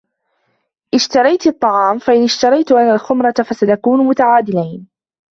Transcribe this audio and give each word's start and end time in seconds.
اشتريتِ 0.93 1.47
الطعام، 1.47 1.99
فإن 2.07 2.23
اشتريتُ 2.23 2.71
أنا 2.71 2.93
الخمرة 2.95 3.33
فسنكون 3.49 4.05
متعادلين. 4.07 4.87